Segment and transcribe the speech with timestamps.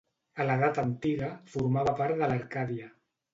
[0.43, 2.91] A l'edat antiga, formava part de l'Arcàdia.